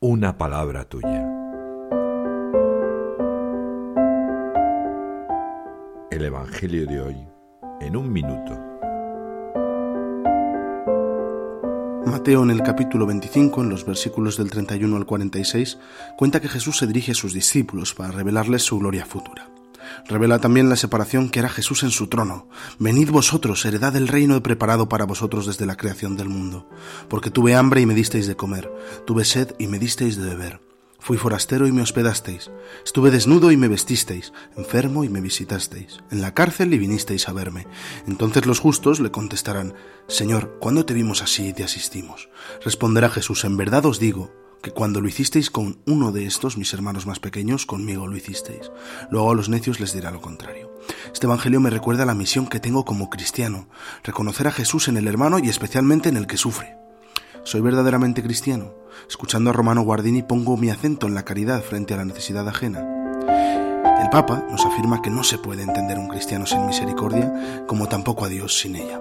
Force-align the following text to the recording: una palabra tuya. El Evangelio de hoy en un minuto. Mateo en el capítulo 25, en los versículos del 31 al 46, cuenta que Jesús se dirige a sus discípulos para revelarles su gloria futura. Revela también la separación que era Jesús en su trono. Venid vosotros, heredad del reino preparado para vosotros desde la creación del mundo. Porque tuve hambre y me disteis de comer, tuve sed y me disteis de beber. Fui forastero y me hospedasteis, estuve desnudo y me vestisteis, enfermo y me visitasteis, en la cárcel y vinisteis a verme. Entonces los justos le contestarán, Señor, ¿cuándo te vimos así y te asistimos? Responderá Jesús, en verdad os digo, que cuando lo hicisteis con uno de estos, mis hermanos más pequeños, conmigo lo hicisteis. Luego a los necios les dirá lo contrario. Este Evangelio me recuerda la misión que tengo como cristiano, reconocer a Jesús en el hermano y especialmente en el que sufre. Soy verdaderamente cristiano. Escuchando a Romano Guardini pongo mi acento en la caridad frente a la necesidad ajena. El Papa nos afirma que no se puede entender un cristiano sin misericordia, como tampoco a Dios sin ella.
una 0.00 0.38
palabra 0.38 0.84
tuya. 0.84 1.26
El 6.12 6.24
Evangelio 6.24 6.86
de 6.86 7.00
hoy 7.00 7.16
en 7.80 7.96
un 7.96 8.12
minuto. 8.12 8.56
Mateo 12.06 12.44
en 12.44 12.50
el 12.50 12.62
capítulo 12.62 13.06
25, 13.06 13.62
en 13.62 13.70
los 13.70 13.84
versículos 13.84 14.36
del 14.36 14.50
31 14.50 14.96
al 14.96 15.04
46, 15.04 15.78
cuenta 16.16 16.40
que 16.40 16.48
Jesús 16.48 16.78
se 16.78 16.86
dirige 16.86 17.10
a 17.10 17.16
sus 17.16 17.34
discípulos 17.34 17.92
para 17.92 18.12
revelarles 18.12 18.62
su 18.62 18.78
gloria 18.78 19.04
futura. 19.04 19.48
Revela 20.06 20.38
también 20.40 20.68
la 20.68 20.76
separación 20.76 21.30
que 21.30 21.38
era 21.38 21.48
Jesús 21.48 21.82
en 21.82 21.90
su 21.90 22.08
trono. 22.08 22.48
Venid 22.78 23.10
vosotros, 23.10 23.64
heredad 23.64 23.92
del 23.92 24.08
reino 24.08 24.42
preparado 24.42 24.88
para 24.88 25.04
vosotros 25.04 25.46
desde 25.46 25.66
la 25.66 25.76
creación 25.76 26.16
del 26.16 26.28
mundo. 26.28 26.68
Porque 27.08 27.30
tuve 27.30 27.54
hambre 27.54 27.80
y 27.80 27.86
me 27.86 27.94
disteis 27.94 28.26
de 28.26 28.36
comer, 28.36 28.72
tuve 29.06 29.24
sed 29.24 29.54
y 29.58 29.66
me 29.66 29.78
disteis 29.78 30.16
de 30.16 30.28
beber. 30.28 30.68
Fui 31.00 31.16
forastero 31.16 31.68
y 31.68 31.72
me 31.72 31.82
hospedasteis, 31.82 32.50
estuve 32.84 33.12
desnudo 33.12 33.52
y 33.52 33.56
me 33.56 33.68
vestisteis, 33.68 34.32
enfermo 34.56 35.04
y 35.04 35.08
me 35.08 35.20
visitasteis, 35.20 36.00
en 36.10 36.20
la 36.20 36.34
cárcel 36.34 36.74
y 36.74 36.78
vinisteis 36.78 37.28
a 37.28 37.32
verme. 37.32 37.68
Entonces 38.08 38.46
los 38.46 38.58
justos 38.58 38.98
le 38.98 39.12
contestarán, 39.12 39.74
Señor, 40.08 40.58
¿cuándo 40.58 40.84
te 40.84 40.94
vimos 40.94 41.22
así 41.22 41.48
y 41.48 41.52
te 41.52 41.62
asistimos? 41.62 42.28
Responderá 42.64 43.08
Jesús, 43.10 43.44
en 43.44 43.56
verdad 43.56 43.86
os 43.86 44.00
digo, 44.00 44.32
que 44.62 44.70
cuando 44.70 45.00
lo 45.00 45.08
hicisteis 45.08 45.50
con 45.50 45.78
uno 45.86 46.12
de 46.12 46.26
estos, 46.26 46.56
mis 46.56 46.72
hermanos 46.74 47.06
más 47.06 47.20
pequeños, 47.20 47.66
conmigo 47.66 48.06
lo 48.06 48.16
hicisteis. 48.16 48.70
Luego 49.10 49.30
a 49.30 49.34
los 49.34 49.48
necios 49.48 49.80
les 49.80 49.92
dirá 49.92 50.10
lo 50.10 50.20
contrario. 50.20 50.72
Este 51.12 51.26
Evangelio 51.26 51.60
me 51.60 51.70
recuerda 51.70 52.04
la 52.04 52.14
misión 52.14 52.46
que 52.46 52.60
tengo 52.60 52.84
como 52.84 53.10
cristiano, 53.10 53.68
reconocer 54.02 54.48
a 54.48 54.52
Jesús 54.52 54.88
en 54.88 54.96
el 54.96 55.06
hermano 55.06 55.38
y 55.38 55.48
especialmente 55.48 56.08
en 56.08 56.16
el 56.16 56.26
que 56.26 56.36
sufre. 56.36 56.76
Soy 57.44 57.60
verdaderamente 57.60 58.22
cristiano. 58.22 58.74
Escuchando 59.08 59.50
a 59.50 59.52
Romano 59.52 59.82
Guardini 59.82 60.22
pongo 60.22 60.56
mi 60.56 60.70
acento 60.70 61.06
en 61.06 61.14
la 61.14 61.24
caridad 61.24 61.62
frente 61.62 61.94
a 61.94 61.98
la 61.98 62.04
necesidad 62.04 62.48
ajena. 62.48 62.80
El 64.02 64.10
Papa 64.10 64.44
nos 64.50 64.64
afirma 64.64 65.02
que 65.02 65.10
no 65.10 65.24
se 65.24 65.38
puede 65.38 65.62
entender 65.62 65.98
un 65.98 66.08
cristiano 66.08 66.46
sin 66.46 66.66
misericordia, 66.66 67.64
como 67.66 67.88
tampoco 67.88 68.24
a 68.24 68.28
Dios 68.28 68.58
sin 68.58 68.76
ella. 68.76 69.00